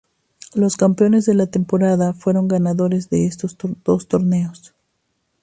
[0.55, 4.73] Los campeones de la temporada fueron los ganadores de estos dos torneos.